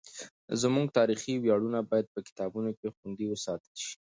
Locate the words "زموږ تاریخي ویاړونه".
0.61-1.79